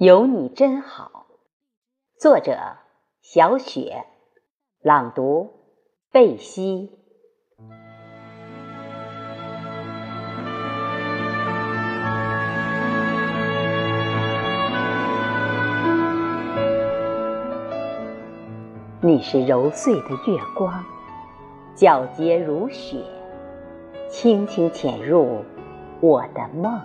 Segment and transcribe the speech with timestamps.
[0.00, 1.26] 有你真好，
[2.18, 2.56] 作者
[3.20, 4.06] 小雪，
[4.80, 5.50] 朗读
[6.10, 6.90] 贝西。
[19.02, 20.82] 你是揉碎的月光，
[21.76, 23.04] 皎洁如雪，
[24.08, 25.44] 轻轻潜入
[26.00, 26.80] 我的梦，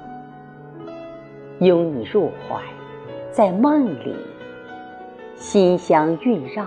[1.61, 2.61] 拥你入怀。
[3.35, 4.15] 在梦里，
[5.35, 6.63] 馨香晕绕，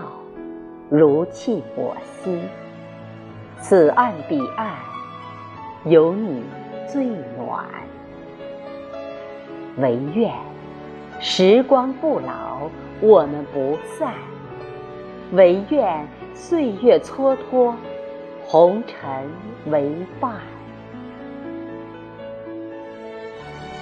[0.87, 2.47] 如沁我心。
[3.59, 4.75] 此岸彼岸，
[5.85, 6.43] 有你
[6.87, 7.65] 最暖。
[9.77, 10.31] 唯愿
[11.19, 12.69] 时光不老，
[13.01, 14.13] 我们不散。
[15.31, 16.05] 唯愿
[16.35, 17.73] 岁月蹉跎，
[18.45, 19.27] 红尘
[19.71, 20.35] 为伴。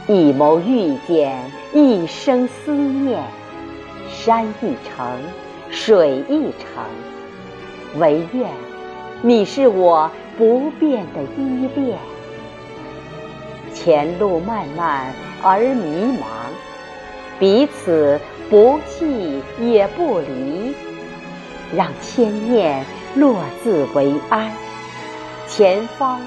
[0.09, 1.37] 一眸遇见，
[1.73, 3.21] 一生思念，
[4.09, 5.05] 山一程，
[5.69, 6.81] 水一程。
[7.99, 8.49] 唯愿
[9.21, 11.97] 你是我不变的依恋。
[13.73, 16.23] 前路漫漫而迷茫，
[17.37, 18.17] 彼此
[18.49, 20.73] 不弃也不离，
[21.75, 24.49] 让千念落自为安。
[25.49, 26.21] 前方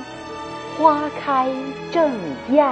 [0.77, 1.49] 花开
[1.91, 2.11] 正
[2.51, 2.67] 艳。